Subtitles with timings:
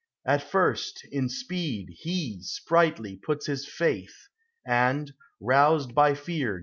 [0.25, 4.29] At flrst, in speed He, sprightly, puts Lis faith;
[4.65, 6.59] and, roused by fear.